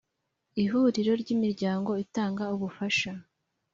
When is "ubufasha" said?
2.55-3.11